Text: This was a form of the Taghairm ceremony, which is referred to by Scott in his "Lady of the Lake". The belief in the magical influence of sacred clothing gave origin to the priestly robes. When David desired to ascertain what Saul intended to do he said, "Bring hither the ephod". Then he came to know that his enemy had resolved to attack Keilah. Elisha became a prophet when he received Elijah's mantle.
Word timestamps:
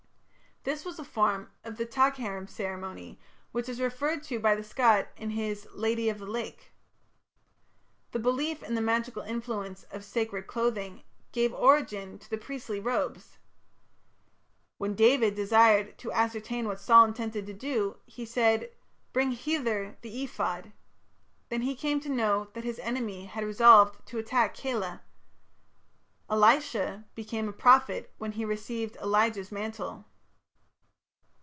This 0.63 0.85
was 0.85 0.99
a 0.99 1.03
form 1.03 1.49
of 1.63 1.77
the 1.77 1.87
Taghairm 1.87 2.47
ceremony, 2.47 3.19
which 3.51 3.67
is 3.67 3.81
referred 3.81 4.21
to 4.25 4.39
by 4.39 4.61
Scott 4.61 5.07
in 5.17 5.31
his 5.31 5.67
"Lady 5.73 6.07
of 6.07 6.19
the 6.19 6.27
Lake". 6.27 6.71
The 8.11 8.19
belief 8.19 8.61
in 8.61 8.75
the 8.75 8.79
magical 8.81 9.23
influence 9.23 9.85
of 9.89 10.03
sacred 10.05 10.45
clothing 10.45 11.01
gave 11.31 11.51
origin 11.51 12.19
to 12.19 12.29
the 12.29 12.37
priestly 12.37 12.79
robes. 12.79 13.39
When 14.77 14.93
David 14.93 15.33
desired 15.33 15.97
to 15.97 16.11
ascertain 16.11 16.67
what 16.67 16.79
Saul 16.79 17.05
intended 17.05 17.47
to 17.47 17.53
do 17.53 17.97
he 18.05 18.23
said, 18.23 18.69
"Bring 19.13 19.31
hither 19.31 19.97
the 20.01 20.21
ephod". 20.23 20.73
Then 21.49 21.63
he 21.63 21.73
came 21.75 21.99
to 22.01 22.07
know 22.09 22.49
that 22.53 22.63
his 22.65 22.77
enemy 22.77 23.25
had 23.25 23.43
resolved 23.43 24.05
to 24.09 24.19
attack 24.19 24.53
Keilah. 24.55 25.01
Elisha 26.29 27.05
became 27.15 27.49
a 27.49 27.51
prophet 27.51 28.13
when 28.19 28.33
he 28.33 28.45
received 28.45 28.95
Elijah's 28.97 29.51
mantle. 29.51 30.05